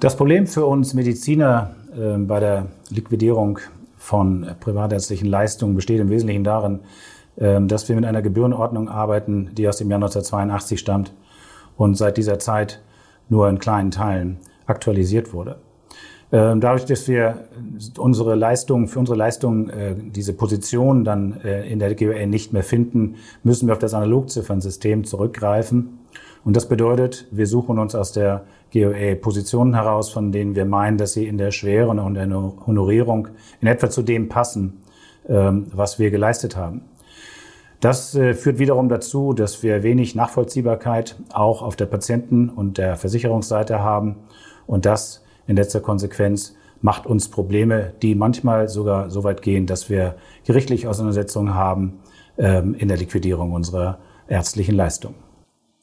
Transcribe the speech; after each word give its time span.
Das 0.00 0.16
Problem 0.16 0.46
für 0.46 0.64
uns 0.64 0.94
Mediziner 0.94 1.74
äh, 1.94 2.16
bei 2.16 2.40
der 2.40 2.68
Liquidierung 2.88 3.58
von 3.98 4.46
privatärztlichen 4.58 5.28
Leistungen 5.28 5.74
besteht 5.76 6.00
im 6.00 6.08
Wesentlichen 6.08 6.42
darin, 6.42 6.80
äh, 7.36 7.60
dass 7.60 7.86
wir 7.86 7.96
mit 7.96 8.06
einer 8.06 8.22
Gebührenordnung 8.22 8.88
arbeiten, 8.88 9.50
die 9.52 9.68
aus 9.68 9.76
dem 9.76 9.90
Jahr 9.90 9.98
1982 9.98 10.80
stammt 10.80 11.12
und 11.76 11.98
seit 11.98 12.16
dieser 12.16 12.38
Zeit 12.38 12.80
nur 13.28 13.46
in 13.50 13.58
kleinen 13.58 13.90
Teilen 13.90 14.38
aktualisiert 14.64 15.34
wurde. 15.34 15.56
Ähm, 16.32 16.62
dadurch, 16.62 16.86
dass 16.86 17.06
wir 17.06 17.48
unsere 17.98 18.36
Leistung, 18.36 18.88
für 18.88 19.00
unsere 19.00 19.18
Leistung 19.18 19.68
äh, 19.68 19.94
diese 19.98 20.32
Position 20.32 21.04
dann 21.04 21.40
äh, 21.42 21.70
in 21.70 21.78
der 21.78 21.94
GOE 21.94 22.26
nicht 22.26 22.54
mehr 22.54 22.62
finden, 22.62 23.16
müssen 23.42 23.66
wir 23.66 23.74
auf 23.74 23.80
das 23.80 23.92
Analogziffernsystem 23.92 25.04
zurückgreifen. 25.04 25.98
Und 26.42 26.56
das 26.56 26.68
bedeutet, 26.68 27.26
wir 27.30 27.46
suchen 27.46 27.78
uns 27.78 27.94
aus 27.94 28.12
der 28.12 28.44
GOE 28.72 29.16
Positionen 29.16 29.74
heraus, 29.74 30.10
von 30.10 30.32
denen 30.32 30.54
wir 30.54 30.64
meinen, 30.64 30.98
dass 30.98 31.12
sie 31.12 31.26
in 31.26 31.38
der 31.38 31.50
Schwere 31.50 31.88
und 31.88 32.16
in 32.16 32.30
der 32.30 32.52
Honorierung 32.66 33.28
in 33.60 33.68
etwa 33.68 33.90
zu 33.90 34.02
dem 34.02 34.28
passen, 34.28 34.82
ähm, 35.28 35.66
was 35.72 35.98
wir 35.98 36.10
geleistet 36.10 36.56
haben. 36.56 36.82
Das 37.80 38.14
äh, 38.14 38.34
führt 38.34 38.58
wiederum 38.58 38.88
dazu, 38.88 39.32
dass 39.32 39.62
wir 39.62 39.82
wenig 39.82 40.14
Nachvollziehbarkeit 40.14 41.16
auch 41.32 41.62
auf 41.62 41.76
der 41.76 41.86
Patienten- 41.86 42.50
und 42.50 42.76
der 42.76 42.96
Versicherungsseite 42.96 43.80
haben. 43.80 44.16
Und 44.66 44.84
das 44.84 45.24
in 45.46 45.56
letzter 45.56 45.80
Konsequenz 45.80 46.54
macht 46.82 47.06
uns 47.06 47.28
Probleme, 47.28 47.92
die 48.02 48.14
manchmal 48.14 48.68
sogar 48.68 49.10
so 49.10 49.24
weit 49.24 49.42
gehen, 49.42 49.66
dass 49.66 49.88
wir 49.90 50.16
gerichtliche 50.44 50.88
Auseinandersetzungen 50.88 51.54
haben 51.54 52.00
ähm, 52.38 52.74
in 52.74 52.88
der 52.88 52.98
Liquidierung 52.98 53.52
unserer 53.52 53.98
ärztlichen 54.28 54.74
Leistungen. 54.74 55.29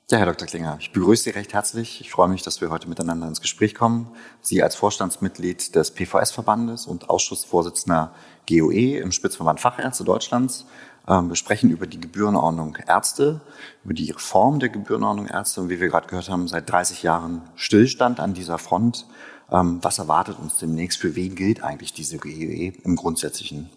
Ja, 0.09 0.19
Herr 0.19 0.27
Dr. 0.27 0.47
Klinger, 0.47 0.77
ich 0.79 0.93
begrüße 0.93 1.23
Sie 1.23 1.29
recht 1.31 1.53
herzlich. 1.53 1.99
Ich 1.99 2.11
freue 2.11 2.29
mich, 2.29 2.41
dass 2.41 2.61
wir 2.61 2.69
heute 2.69 2.87
miteinander 2.87 3.27
ins 3.27 3.41
Gespräch 3.41 3.75
kommen. 3.75 4.07
Sie 4.39 4.63
als 4.63 4.73
Vorstandsmitglied 4.73 5.75
des 5.75 5.91
PVS-Verbandes 5.91 6.87
und 6.87 7.09
Ausschussvorsitzender 7.09 8.13
GOE 8.47 8.99
im 8.99 9.11
Spitzverband 9.11 9.59
Fachärzte 9.59 10.05
Deutschlands. 10.05 10.65
Ähm, 11.09 11.27
wir 11.27 11.35
sprechen 11.35 11.71
über 11.71 11.87
die 11.87 11.99
Gebührenordnung 11.99 12.77
Ärzte, 12.87 13.41
über 13.83 13.93
die 13.93 14.09
Reform 14.09 14.61
der 14.61 14.69
Gebührenordnung 14.69 15.27
Ärzte 15.27 15.59
und 15.59 15.69
wie 15.69 15.81
wir 15.81 15.89
gerade 15.89 16.07
gehört 16.07 16.29
haben, 16.29 16.47
seit 16.47 16.69
30 16.69 17.03
Jahren 17.03 17.41
Stillstand 17.57 18.21
an 18.21 18.33
dieser 18.33 18.59
Front. 18.59 19.07
Ähm, 19.51 19.79
was 19.81 19.99
erwartet 19.99 20.37
uns 20.39 20.55
demnächst? 20.55 20.99
Für 20.99 21.17
wen 21.17 21.35
gilt 21.35 21.65
eigentlich 21.65 21.91
diese 21.91 22.17
GEE 22.17 22.71
im 22.85 22.95
Grundsätzlichen? 22.95 23.69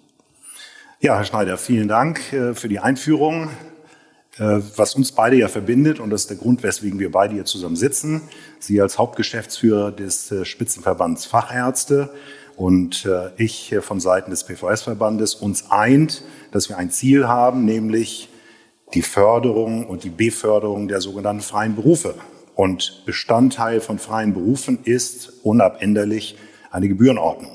Ja, 1.01 1.17
Herr 1.17 1.25
Schneider, 1.25 1.59
vielen 1.59 1.89
Dank 1.89 2.33
äh, 2.33 2.55
für 2.55 2.69
die 2.69 2.79
Einführung. 2.79 3.51
Äh, 4.41 4.63
was 4.77 4.95
uns 4.95 5.13
beide 5.13 5.37
ja 5.37 5.49
verbindet, 5.49 6.01
und 6.01 6.09
das 6.09 6.23
ist 6.23 6.31
der 6.31 6.39
Grund, 6.39 6.63
weswegen 6.63 6.99
wir 6.99 7.13
beide 7.13 7.35
hier 7.35 7.45
zusammen 7.45 7.77
sitzen, 7.77 8.23
Sie 8.59 8.81
als 8.81 8.99
Hauptgeschäftsführer 8.99 9.93
des 9.93 10.33
äh, 10.33 10.47
Spitzenverbands 10.47 11.27
Fachärzte 11.27 12.11
und 12.57 13.09
ich 13.39 13.75
von 13.81 14.01
Seiten 14.01 14.31
des 14.31 14.45
PVS-Verbandes 14.45 15.35
uns 15.35 15.71
eint, 15.71 16.25
dass 16.53 16.69
wir 16.69 16.77
ein 16.77 16.91
Ziel 16.91 17.27
haben, 17.27 17.65
nämlich 17.65 18.29
die 18.93 19.01
Förderung 19.01 19.87
und 19.87 20.05
die 20.05 20.11
Beförderung 20.11 20.87
der 20.87 21.01
sogenannten 21.01 21.41
freien 21.41 21.75
Berufe. 21.75 22.17
Und 22.55 23.05
Bestandteil 23.07 23.81
von 23.81 23.99
freien 23.99 24.35
Berufen 24.35 24.81
ist 24.85 25.33
unabänderlich 25.43 26.37
eine 26.71 26.89
Gebührenordnung. 26.89 27.53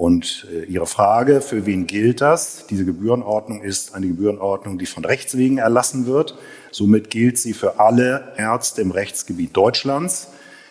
Und 0.00 0.46
äh, 0.50 0.64
Ihre 0.64 0.86
Frage, 0.86 1.42
für 1.42 1.66
wen 1.66 1.86
gilt 1.86 2.22
das? 2.22 2.64
Diese 2.70 2.86
Gebührenordnung 2.86 3.60
ist 3.60 3.94
eine 3.94 4.06
Gebührenordnung, 4.06 4.78
die 4.78 4.86
von 4.86 5.04
Rechts 5.04 5.36
wegen 5.36 5.58
erlassen 5.58 6.06
wird. 6.06 6.38
Somit 6.70 7.10
gilt 7.10 7.36
sie 7.36 7.52
für 7.52 7.78
alle 7.80 8.32
Ärzte 8.38 8.80
im 8.80 8.92
Rechtsgebiet 8.92 9.54
Deutschlands, 9.54 10.28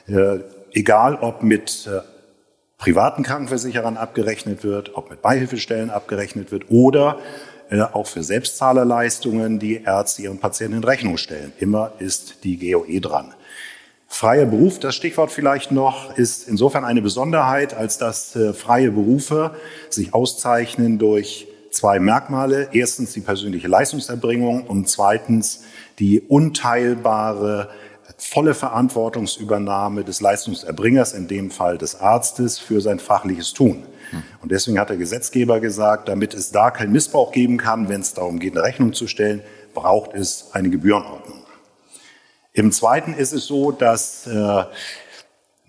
äh, 0.08 0.40
egal 0.72 1.14
ob 1.22 1.44
mit 1.44 1.88
äh, 1.88 2.00
privaten 2.80 3.22
Krankenversicherern 3.22 3.98
abgerechnet 3.98 4.64
wird, 4.64 4.96
ob 4.98 5.12
mit 5.12 5.22
Beihilfestellen 5.22 5.92
abgerechnet 5.92 6.52
wird 6.52 6.72
oder 6.72 7.20
auch 7.94 8.08
für 8.08 8.24
Selbstzahlerleistungen, 8.24 9.59
die 9.59 9.84
Ärzte 9.84 10.24
ihren 10.24 10.40
Patienten 10.40 10.78
in 10.78 10.84
Rechnung 10.84 11.18
stellen. 11.18 11.54
Immer 11.59 11.92
ist 12.00 12.44
die 12.44 12.58
GOE 12.58 13.00
dran. 13.00 13.36
Freier 14.12 14.47
Beruf, 14.47 14.80
das 14.80 14.96
Stichwort 14.96 15.31
vielleicht 15.31 15.72
noch, 15.72 16.18
ist 16.18 16.47
insofern 16.47 16.84
eine 16.84 17.02
Besonderheit, 17.02 17.75
als 17.75 18.00
dass 18.00 18.36
äh, 18.36 18.53
freie 18.53 18.92
Berufe 18.92 19.56
sich 19.90 20.14
auszeichnen 20.14 20.97
durch 20.97 21.47
zwei 21.72 22.00
Merkmale. 22.00 22.69
Erstens 22.74 23.14
die 23.14 23.22
persönliche 23.22 23.68
Leistungserbringung 23.68 24.66
und 24.66 24.90
zweitens 24.90 25.64
die 26.00 26.22
unteilbare 26.22 27.69
volle 28.18 28.56
Verantwortungsübernahme 28.56 30.03
des 30.03 30.19
Leistungserbringers, 30.22 31.14
in 31.14 31.28
dem 31.28 31.52
Fall 31.52 31.78
des 31.78 32.02
Arztes, 32.02 32.58
für 32.59 32.81
sein 32.81 33.00
fachliches 33.00 33.53
Tun. 33.53 33.84
Hm. 34.09 34.24
Und 34.42 34.52
deswegen 34.52 34.80
hat 34.80 34.90
der 34.90 34.98
Gesetzgeber 34.98 35.59
gesagt, 35.59 36.09
damit 36.09 36.34
es 36.34 36.52
da 36.52 36.72
keinen 36.72 36.92
Missbrauch 36.92 37.31
geben 37.31 37.58
kann, 37.58 37.88
wenn 37.88 38.02
es 38.02 38.16
darum 38.16 38.40
geht, 38.40 38.58
eine 38.58 38.66
Rechnung 38.66 38.94
zu 38.94 39.08
stellen, 39.08 39.42
braucht 39.74 40.14
es 40.16 40.50
eine 40.52 40.69
Gebührenordnung. 40.69 41.39
Im 42.59 42.74
Zweiten 42.74 43.14
ist 43.14 43.31
es 43.31 43.46
so, 43.46 43.72
dass 43.72 44.28
äh, 44.28 44.64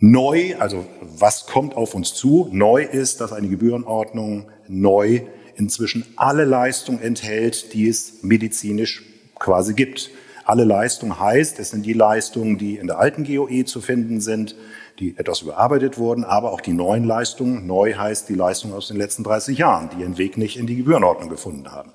neu, 0.00 0.56
also 0.58 0.84
was 1.00 1.46
kommt 1.46 1.76
auf 1.76 1.94
uns 1.94 2.14
zu, 2.14 2.48
neu 2.50 2.82
ist, 2.82 3.20
dass 3.20 3.32
eine 3.32 3.46
Gebührenordnung 3.46 4.48
neu 4.66 5.20
inzwischen 5.54 6.04
alle 6.16 6.44
Leistungen 6.44 7.00
enthält, 7.00 7.74
die 7.74 7.88
es 7.88 8.24
medizinisch 8.24 9.04
quasi 9.38 9.74
gibt. 9.74 10.10
Alle 10.44 10.64
Leistungen 10.64 11.20
heißt, 11.20 11.60
es 11.60 11.70
sind 11.70 11.86
die 11.86 11.92
Leistungen, 11.92 12.58
die 12.58 12.74
in 12.74 12.88
der 12.88 12.98
alten 12.98 13.22
GOE 13.22 13.64
zu 13.66 13.80
finden 13.80 14.20
sind, 14.20 14.56
die 14.98 15.16
etwas 15.16 15.42
überarbeitet 15.42 15.96
wurden, 15.96 16.24
aber 16.24 16.50
auch 16.50 16.60
die 16.60 16.72
neuen 16.72 17.04
Leistungen. 17.04 17.68
Neu 17.68 17.94
heißt 17.94 18.28
die 18.28 18.34
Leistungen 18.34 18.74
aus 18.74 18.88
den 18.88 18.96
letzten 18.96 19.22
30 19.22 19.56
Jahren, 19.56 19.90
die 19.90 20.00
ihren 20.00 20.18
Weg 20.18 20.36
nicht 20.36 20.56
in 20.56 20.66
die 20.66 20.74
Gebührenordnung 20.74 21.28
gefunden 21.28 21.70
haben. 21.70 21.92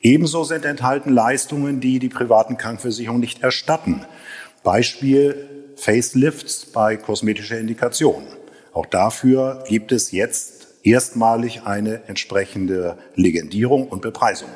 Ebenso 0.00 0.44
sind 0.44 0.64
enthalten 0.64 1.12
Leistungen, 1.12 1.80
die 1.80 1.98
die 1.98 2.08
privaten 2.08 2.56
Krankenversicherungen 2.56 3.20
nicht 3.20 3.42
erstatten. 3.42 4.04
Beispiel 4.62 5.48
Facelifts 5.76 6.66
bei 6.66 6.96
kosmetischer 6.96 7.58
Indikation. 7.58 8.24
Auch 8.72 8.86
dafür 8.86 9.64
gibt 9.68 9.92
es 9.92 10.10
jetzt 10.12 10.66
erstmalig 10.82 11.62
eine 11.64 12.04
entsprechende 12.08 12.98
Legendierung 13.14 13.88
und 13.88 14.02
Bepreisung. 14.02 14.48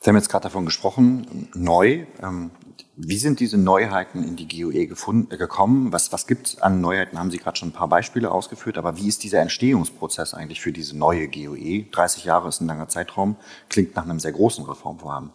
Sie 0.00 0.08
haben 0.08 0.16
jetzt 0.16 0.28
gerade 0.28 0.44
davon 0.44 0.64
gesprochen, 0.64 1.48
neu. 1.54 2.06
Ähm, 2.22 2.50
wie 2.96 3.16
sind 3.16 3.40
diese 3.40 3.58
Neuheiten 3.58 4.22
in 4.22 4.36
die 4.36 4.46
GOE 4.46 4.86
gefunden, 4.86 5.32
äh, 5.32 5.36
gekommen? 5.36 5.92
Was, 5.92 6.12
was 6.12 6.26
gibt 6.26 6.46
es 6.46 6.62
an 6.62 6.80
Neuheiten? 6.80 7.18
Haben 7.18 7.30
Sie 7.30 7.38
gerade 7.38 7.56
schon 7.56 7.70
ein 7.70 7.72
paar 7.72 7.88
Beispiele 7.88 8.30
ausgeführt, 8.30 8.78
aber 8.78 8.96
wie 8.96 9.08
ist 9.08 9.22
dieser 9.22 9.40
Entstehungsprozess 9.40 10.34
eigentlich 10.34 10.60
für 10.60 10.72
diese 10.72 10.96
neue 10.96 11.28
GOE? 11.28 11.86
30 11.90 12.24
Jahre 12.24 12.48
ist 12.48 12.60
ein 12.60 12.66
langer 12.66 12.88
Zeitraum, 12.88 13.36
klingt 13.68 13.96
nach 13.96 14.04
einem 14.04 14.20
sehr 14.20 14.32
großen 14.32 14.64
Reformvorhaben. 14.64 15.30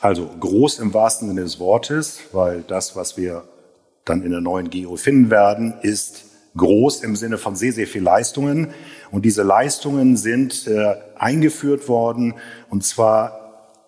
Also 0.00 0.26
groß 0.26 0.78
im 0.78 0.94
wahrsten 0.94 1.28
Sinne 1.28 1.42
des 1.42 1.58
Wortes, 1.58 2.20
weil 2.32 2.62
das, 2.62 2.96
was 2.96 3.16
wir 3.16 3.44
dann 4.04 4.22
in 4.22 4.30
der 4.30 4.40
neuen 4.40 4.70
GOE 4.70 4.96
finden 4.96 5.30
werden, 5.30 5.74
ist 5.82 6.24
groß 6.56 7.02
im 7.02 7.16
Sinne 7.16 7.38
von 7.38 7.56
sehr, 7.56 7.72
sehr 7.72 7.86
viel 7.86 8.02
Leistungen. 8.02 8.68
Und 9.10 9.24
diese 9.24 9.42
Leistungen 9.42 10.16
sind 10.16 10.66
äh, 10.66 10.94
eingeführt 11.18 11.88
worden, 11.88 12.34
und 12.68 12.84
zwar 12.84 13.39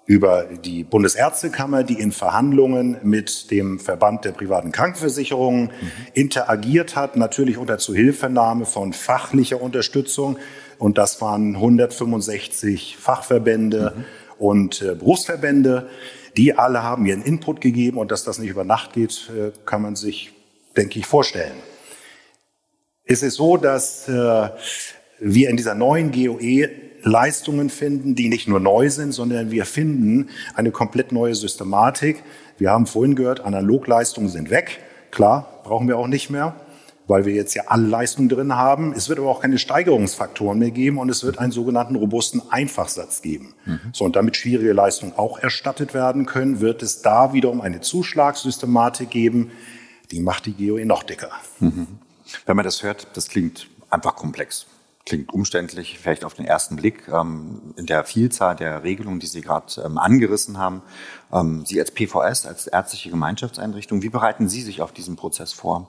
über 0.05 0.45
die 0.45 0.83
Bundesärztekammer, 0.83 1.85
die 1.85 2.01
in 2.01 2.11
Verhandlungen 2.11 2.97
mit 3.03 3.51
dem 3.51 3.79
Verband 3.79 4.25
der 4.25 4.33
privaten 4.33 4.73
Krankenversicherungen 4.73 5.67
mhm. 5.67 5.91
interagiert 6.13 6.97
hat, 6.97 7.17
natürlich 7.17 7.57
unter 7.57 7.79
Zuhilfenahme 7.79 8.67
von 8.67 8.93
fachlicher 8.93 9.63
Unterstützung. 9.63 10.39
Und 10.79 10.99
das 10.99 11.21
waren 11.21 11.55
165 11.55 12.97
Fachverbände 12.99 13.95
mhm. 13.97 14.05
und 14.39 14.83
äh, 14.83 14.95
Berufsverbände. 14.97 15.89
Die 16.37 16.55
alle 16.59 16.83
haben 16.83 17.07
ihren 17.07 17.23
Input 17.23 17.61
gegeben 17.61 17.99
und 17.99 18.11
dass 18.11 18.25
das 18.25 18.39
nicht 18.39 18.51
über 18.51 18.65
Nacht 18.65 18.95
geht, 18.95 19.31
äh, 19.31 19.53
kann 19.67 19.83
man 19.83 19.95
sich, 19.95 20.33
denke 20.77 20.99
ich, 20.99 21.07
vorstellen. 21.07 21.55
Es 23.05 23.23
ist 23.23 23.37
so, 23.37 23.57
dass 23.57 24.09
äh, 24.09 24.49
wir 25.21 25.49
in 25.51 25.57
dieser 25.57 25.75
neuen 25.75 26.11
GOE 26.11 26.69
Leistungen 27.03 27.71
finden, 27.71 28.15
die 28.15 28.29
nicht 28.29 28.49
nur 28.49 28.61
neu 28.61 28.91
sind, 28.91 29.13
sondern 29.13 29.51
wir 29.51 29.65
finden 29.65 30.29
eine 30.55 30.71
komplett 30.71 31.13
neue 31.13 31.35
Systematik. 31.35 32.23
Wir 32.59 32.71
haben 32.71 32.87
vorhin 32.87 33.15
gehört, 33.15 33.41
Analogleistungen 33.41 34.29
sind 34.29 34.51
weg. 34.51 34.81
Klar, 35.11 35.61
brauchen 35.65 35.89
wir 35.89 35.99
auch 35.99 36.07
nicht 36.07 36.31
mehr, 36.31 36.55
weil 37.07 37.25
wir 37.25 37.35
jetzt 37.35 37.55
ja 37.55 37.65
alle 37.67 37.87
Leistungen 37.87 38.29
drin 38.29 38.57
haben. 38.57 38.93
Es 38.93 39.09
wird 39.09 39.19
aber 39.19 39.29
auch 39.29 39.41
keine 39.41 39.59
Steigerungsfaktoren 39.59 40.59
mehr 40.59 40.71
geben 40.71 40.99
und 40.99 41.09
es 41.09 41.25
wird 41.25 41.39
einen 41.39 41.53
sogenannten 41.53 41.97
robusten 41.97 42.43
Einfachsatz 42.51 43.21
geben. 43.21 43.55
Mhm. 43.67 43.81
So, 43.93 44.05
und 44.05 44.17
damit 44.17 44.37
schwierige 44.37 44.73
Leistungen 44.73 45.13
auch 45.17 45.39
erstattet 45.39 45.95
werden 45.95 46.27
können, 46.27 46.61
wird 46.61 46.83
es 46.83 47.03
da 47.03 47.33
wiederum 47.33 47.61
eine 47.61 47.81
Zuschlagssystematik 47.81 49.11
geben, 49.11 49.51
die 50.11 50.21
macht 50.21 50.47
die 50.47 50.53
GOE 50.53 50.85
noch 50.85 51.03
dicker. 51.03 51.31
Mhm. 51.61 51.87
Wenn 52.47 52.57
man 52.57 52.65
das 52.65 52.83
hört, 52.83 53.09
das 53.15 53.29
klingt 53.29 53.69
einfach 53.91 54.15
komplex 54.17 54.67
klingt 55.05 55.33
umständlich, 55.33 55.99
vielleicht 56.01 56.25
auf 56.25 56.35
den 56.35 56.45
ersten 56.45 56.77
Blick. 56.77 57.09
Ähm, 57.09 57.75
in 57.77 57.87
der 57.87 58.05
Vielzahl 58.05 58.57
der 58.57 58.85
Regelungen, 58.85 59.21
die 59.21 59.27
Sie 59.27 59.41
gerade 59.41 59.83
ähm, 59.85 59.99
angerissen 59.99 60.59
haben, 60.59 60.83
ähm, 61.33 61.65
Sie 61.67 61.81
als 61.81 61.91
PVS, 61.91 62.47
als 62.47 62.67
ärztliche 62.67 63.11
Gemeinschaftseinrichtung, 63.11 64.03
wie 64.03 64.09
bereiten 64.09 64.49
Sie 64.49 64.63
sich 64.63 64.81
auf 64.81 64.93
diesen 64.93 65.17
Prozess 65.17 65.53
vor? 65.53 65.89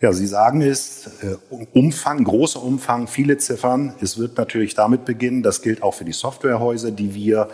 Ja, 0.00 0.12
Sie 0.12 0.26
sagen 0.26 0.60
es, 0.60 1.06
äh, 1.22 1.36
Umfang, 1.72 2.24
großer 2.24 2.62
Umfang, 2.62 3.06
viele 3.08 3.38
Ziffern. 3.38 3.94
Es 4.00 4.18
wird 4.18 4.36
natürlich 4.36 4.74
damit 4.74 5.04
beginnen, 5.04 5.42
das 5.42 5.62
gilt 5.62 5.82
auch 5.82 5.94
für 5.94 6.04
die 6.04 6.12
Softwarehäuser, 6.12 6.90
die 6.90 7.14
wir 7.14 7.48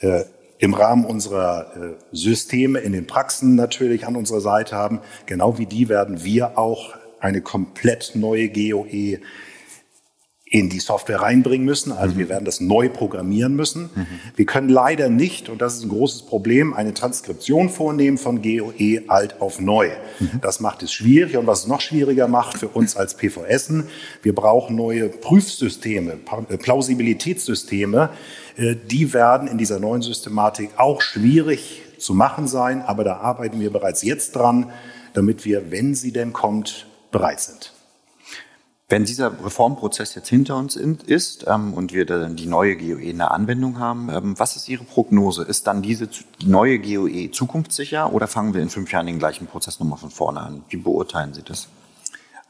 äh, 0.00 0.24
im 0.58 0.74
Rahmen 0.74 1.04
unserer 1.04 1.76
äh, 1.76 1.94
Systeme 2.12 2.78
in 2.78 2.92
den 2.92 3.06
Praxen 3.06 3.56
natürlich 3.56 4.06
an 4.06 4.16
unserer 4.16 4.40
Seite 4.40 4.76
haben. 4.76 5.00
Genau 5.26 5.58
wie 5.58 5.66
die 5.66 5.88
werden 5.88 6.22
wir 6.24 6.56
auch 6.56 6.94
eine 7.18 7.40
komplett 7.40 8.12
neue 8.14 8.48
GOE 8.48 9.18
in 10.52 10.68
die 10.68 10.80
Software 10.80 11.22
reinbringen 11.22 11.64
müssen. 11.64 11.92
Also 11.92 12.14
mhm. 12.14 12.18
wir 12.18 12.28
werden 12.28 12.44
das 12.44 12.60
neu 12.60 12.90
programmieren 12.90 13.56
müssen. 13.56 13.90
Mhm. 13.94 14.06
Wir 14.36 14.44
können 14.44 14.68
leider 14.68 15.08
nicht, 15.08 15.48
und 15.48 15.62
das 15.62 15.76
ist 15.76 15.84
ein 15.84 15.88
großes 15.88 16.22
Problem, 16.22 16.74
eine 16.74 16.92
Transkription 16.92 17.70
vornehmen 17.70 18.18
von 18.18 18.42
GOE 18.42 19.02
alt 19.08 19.40
auf 19.40 19.60
neu. 19.60 19.88
Mhm. 20.20 20.40
Das 20.42 20.60
macht 20.60 20.82
es 20.82 20.92
schwierig 20.92 21.38
und 21.38 21.46
was 21.46 21.60
es 21.60 21.66
noch 21.68 21.80
schwieriger 21.80 22.28
macht 22.28 22.58
für 22.58 22.68
uns 22.68 22.96
als 22.96 23.16
PVS, 23.16 23.72
wir 24.22 24.34
brauchen 24.34 24.76
neue 24.76 25.08
Prüfsysteme, 25.08 26.18
äh, 26.48 26.58
Plausibilitätssysteme. 26.58 28.10
Äh, 28.56 28.76
die 28.90 29.14
werden 29.14 29.48
in 29.48 29.56
dieser 29.56 29.80
neuen 29.80 30.02
Systematik 30.02 30.70
auch 30.76 31.00
schwierig 31.00 31.80
zu 31.96 32.12
machen 32.12 32.46
sein, 32.46 32.82
aber 32.82 33.04
da 33.04 33.16
arbeiten 33.16 33.58
wir 33.58 33.72
bereits 33.72 34.02
jetzt 34.02 34.36
dran, 34.36 34.70
damit 35.14 35.46
wir, 35.46 35.70
wenn 35.70 35.94
sie 35.94 36.12
denn 36.12 36.34
kommt, 36.34 36.86
bereit 37.10 37.40
sind. 37.40 37.72
Wenn 38.92 39.06
dieser 39.06 39.32
Reformprozess 39.42 40.14
jetzt 40.16 40.28
hinter 40.28 40.54
uns 40.58 40.76
ist 40.76 41.46
ähm, 41.48 41.72
und 41.72 41.94
wir 41.94 42.04
dann 42.04 42.36
die 42.36 42.44
neue 42.44 42.76
GOE 42.76 43.00
in 43.00 43.16
der 43.16 43.30
Anwendung 43.30 43.78
haben, 43.78 44.10
ähm, 44.10 44.38
was 44.38 44.54
ist 44.54 44.68
Ihre 44.68 44.84
Prognose? 44.84 45.44
Ist 45.44 45.66
dann 45.66 45.80
diese 45.80 46.08
die 46.08 46.46
neue 46.46 46.78
GOE 46.78 47.30
zukunftssicher 47.30 48.12
oder 48.12 48.26
fangen 48.28 48.52
wir 48.52 48.60
in 48.60 48.68
fünf 48.68 48.92
Jahren 48.92 49.06
den 49.06 49.18
gleichen 49.18 49.46
Prozess 49.46 49.80
nochmal 49.80 49.96
von 49.96 50.10
vorne 50.10 50.40
an? 50.40 50.62
Wie 50.68 50.76
beurteilen 50.76 51.32
Sie 51.32 51.40
das? 51.40 51.68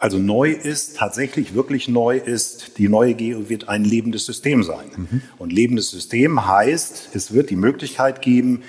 Also 0.01 0.19
neu 0.19 0.51
ist, 0.51 0.97
tatsächlich 0.97 1.55
wirklich 1.55 1.87
neu 1.87 2.17
ist, 2.17 2.77
die 2.77 2.89
neue 2.89 3.15
GOE 3.15 3.49
wird 3.49 3.69
ein 3.69 3.85
lebendes 3.85 4.27
System 4.27 4.65
sein. 4.65 4.91
Mhm. 4.97 5.23
Und 5.39 5.53
lebendes 5.53 5.91
System 5.93 6.45
heißt, 6.45 7.11
es 7.15 7.33
wird 7.33 7.51
die 7.51 7.57
Möglichkeit 7.57 8.21
geben, 8.21 8.65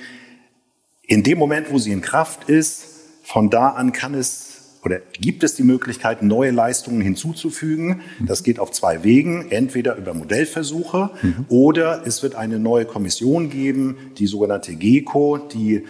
in 1.07 1.23
dem 1.23 1.39
Moment, 1.39 1.71
wo 1.71 1.79
sie 1.79 1.91
in 1.91 2.01
Kraft 2.01 2.47
ist, 2.51 2.85
von 3.23 3.49
da 3.49 3.69
an 3.69 3.93
kann 3.93 4.13
es 4.13 4.52
oder 4.83 4.99
gibt 5.19 5.43
es 5.43 5.55
die 5.55 5.63
Möglichkeit, 5.63 6.23
neue 6.23 6.51
Leistungen 6.51 7.01
hinzuzufügen. 7.01 8.01
Das 8.19 8.43
geht 8.43 8.59
auf 8.59 8.71
zwei 8.71 9.03
Wegen. 9.03 9.49
Entweder 9.49 9.95
über 9.95 10.13
Modellversuche 10.13 11.11
mhm. 11.21 11.45
oder 11.49 12.05
es 12.05 12.21
wird 12.21 12.35
eine 12.35 12.59
neue 12.59 12.85
Kommission 12.85 13.49
geben, 13.49 13.97
die 14.17 14.27
sogenannte 14.27 14.75
GECO, 14.75 15.37
die 15.37 15.83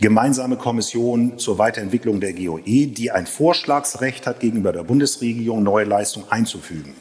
gemeinsame 0.00 0.56
Kommission 0.56 1.38
zur 1.38 1.58
Weiterentwicklung 1.58 2.20
der 2.20 2.32
GOE, 2.32 2.88
die 2.88 3.10
ein 3.12 3.26
Vorschlagsrecht 3.26 4.26
hat, 4.26 4.40
gegenüber 4.40 4.72
der 4.72 4.82
Bundesregierung 4.82 5.62
neue 5.62 5.84
Leistungen 5.84 6.26
einzufügen. 6.30 6.94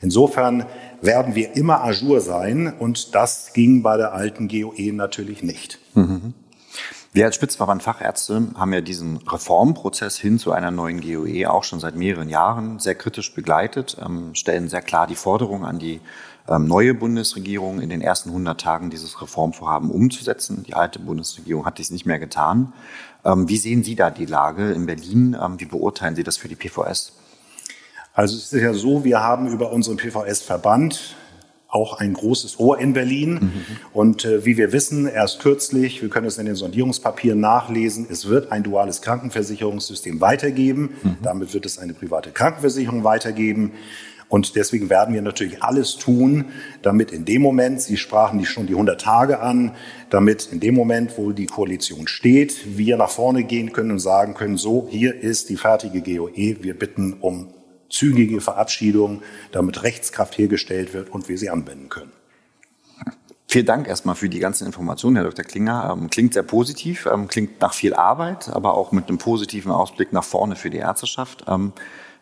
Insofern 0.00 0.64
werden 1.02 1.34
wir 1.34 1.56
immer 1.56 1.82
ajour 1.84 2.20
sein 2.20 2.72
und 2.78 3.14
das 3.14 3.52
ging 3.52 3.82
bei 3.82 3.96
der 3.96 4.14
alten 4.14 4.48
GOE 4.48 4.92
natürlich 4.92 5.42
nicht. 5.42 5.78
Mhm. 5.94 6.34
Wir 7.18 7.24
als 7.24 7.34
Spitzverband 7.34 7.82
Fachärzte 7.82 8.46
haben 8.54 8.72
ja 8.72 8.80
diesen 8.80 9.16
Reformprozess 9.16 10.16
hin 10.16 10.38
zu 10.38 10.52
einer 10.52 10.70
neuen 10.70 11.00
GOE 11.00 11.50
auch 11.50 11.64
schon 11.64 11.80
seit 11.80 11.96
mehreren 11.96 12.28
Jahren 12.28 12.78
sehr 12.78 12.94
kritisch 12.94 13.34
begleitet, 13.34 13.96
ähm, 14.00 14.36
stellen 14.36 14.68
sehr 14.68 14.82
klar 14.82 15.08
die 15.08 15.16
Forderung 15.16 15.64
an 15.64 15.80
die 15.80 16.00
ähm, 16.48 16.68
neue 16.68 16.94
Bundesregierung 16.94 17.80
in 17.80 17.90
den 17.90 18.02
ersten 18.02 18.28
100 18.28 18.60
Tagen 18.60 18.90
dieses 18.90 19.20
Reformvorhaben 19.20 19.90
umzusetzen. 19.90 20.62
Die 20.62 20.74
alte 20.74 21.00
Bundesregierung 21.00 21.66
hat 21.66 21.78
dies 21.78 21.90
nicht 21.90 22.06
mehr 22.06 22.20
getan. 22.20 22.72
Ähm, 23.24 23.48
wie 23.48 23.56
sehen 23.56 23.82
Sie 23.82 23.96
da 23.96 24.10
die 24.10 24.26
Lage 24.26 24.70
in 24.70 24.86
Berlin? 24.86 25.36
Wie 25.56 25.64
beurteilen 25.64 26.14
Sie 26.14 26.22
das 26.22 26.36
für 26.36 26.46
die 26.46 26.54
PVS? 26.54 27.14
Also 28.14 28.36
es 28.36 28.52
ist 28.52 28.62
ja 28.62 28.74
so, 28.74 29.02
wir 29.02 29.24
haben 29.24 29.48
über 29.48 29.72
unseren 29.72 29.96
PVS-Verband 29.96 31.16
auch 31.68 31.98
ein 32.00 32.14
großes 32.14 32.58
Ohr 32.58 32.80
in 32.80 32.94
Berlin. 32.94 33.34
Mhm. 33.34 33.52
Und 33.92 34.24
äh, 34.24 34.44
wie 34.44 34.56
wir 34.56 34.72
wissen, 34.72 35.06
erst 35.06 35.40
kürzlich, 35.40 36.00
wir 36.00 36.08
können 36.08 36.26
es 36.26 36.38
in 36.38 36.46
den 36.46 36.54
Sondierungspapieren 36.54 37.38
nachlesen, 37.38 38.06
es 38.10 38.26
wird 38.26 38.50
ein 38.50 38.62
duales 38.62 39.02
Krankenversicherungssystem 39.02 40.20
weitergeben. 40.20 40.94
Mhm. 41.02 41.16
Damit 41.22 41.52
wird 41.52 41.66
es 41.66 41.78
eine 41.78 41.92
private 41.92 42.30
Krankenversicherung 42.30 43.04
weitergeben. 43.04 43.72
Und 44.30 44.56
deswegen 44.56 44.90
werden 44.90 45.14
wir 45.14 45.22
natürlich 45.22 45.62
alles 45.62 45.96
tun, 45.96 46.46
damit 46.82 47.12
in 47.12 47.24
dem 47.24 47.40
Moment, 47.40 47.80
Sie 47.80 47.96
sprachen 47.96 48.38
die 48.38 48.44
schon 48.44 48.66
die 48.66 48.74
100 48.74 49.00
Tage 49.00 49.40
an, 49.40 49.74
damit 50.10 50.50
in 50.52 50.60
dem 50.60 50.74
Moment, 50.74 51.16
wo 51.16 51.32
die 51.32 51.46
Koalition 51.46 52.06
steht, 52.08 52.76
wir 52.76 52.98
nach 52.98 53.08
vorne 53.08 53.44
gehen 53.44 53.72
können 53.72 53.90
und 53.90 54.00
sagen 54.00 54.34
können, 54.34 54.58
so, 54.58 54.86
hier 54.90 55.18
ist 55.18 55.48
die 55.48 55.56
fertige 55.56 56.02
GOE, 56.02 56.56
wir 56.62 56.78
bitten 56.78 57.14
um 57.20 57.48
zügige 57.88 58.40
Verabschiedung, 58.40 59.22
damit 59.52 59.82
Rechtskraft 59.82 60.36
hergestellt 60.38 60.94
wird 60.94 61.10
und 61.10 61.28
wir 61.28 61.38
sie 61.38 61.50
anwenden 61.50 61.88
können. 61.88 62.12
Vielen 63.50 63.64
Dank 63.64 63.88
erstmal 63.88 64.14
für 64.14 64.28
die 64.28 64.40
ganzen 64.40 64.66
Informationen, 64.66 65.16
Herr 65.16 65.24
Dr. 65.24 65.44
Klinger. 65.44 65.96
Ähm, 65.96 66.10
klingt 66.10 66.34
sehr 66.34 66.42
positiv, 66.42 67.06
ähm, 67.06 67.28
klingt 67.28 67.62
nach 67.62 67.72
viel 67.72 67.94
Arbeit, 67.94 68.50
aber 68.50 68.74
auch 68.74 68.92
mit 68.92 69.08
einem 69.08 69.16
positiven 69.16 69.72
Ausblick 69.72 70.12
nach 70.12 70.24
vorne 70.24 70.54
für 70.54 70.68
die 70.68 70.76
Ärzteschaft. 70.76 71.44
Ähm, 71.48 71.72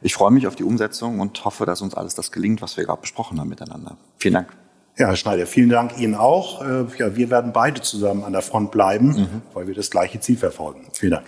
ich 0.02 0.14
freue 0.14 0.30
mich 0.30 0.46
auf 0.46 0.54
die 0.54 0.62
Umsetzung 0.62 1.18
und 1.18 1.44
hoffe, 1.44 1.66
dass 1.66 1.82
uns 1.82 1.94
alles 1.94 2.14
das 2.14 2.30
gelingt, 2.30 2.62
was 2.62 2.76
wir 2.76 2.84
gerade 2.84 3.00
besprochen 3.00 3.40
haben 3.40 3.48
miteinander. 3.48 3.96
Vielen 4.18 4.34
Dank. 4.34 4.50
Ja, 4.98 5.08
Herr 5.08 5.16
Schneider, 5.16 5.46
vielen 5.46 5.68
Dank 5.68 5.98
Ihnen 5.98 6.14
auch. 6.14 6.62
Äh, 6.62 6.86
ja, 6.96 7.16
wir 7.16 7.28
werden 7.28 7.52
beide 7.52 7.80
zusammen 7.80 8.22
an 8.22 8.32
der 8.32 8.42
Front 8.42 8.70
bleiben, 8.70 9.08
mhm. 9.08 9.42
weil 9.52 9.66
wir 9.66 9.74
das 9.74 9.90
gleiche 9.90 10.20
Ziel 10.20 10.36
verfolgen. 10.36 10.86
Vielen 10.92 11.10
Dank. 11.10 11.26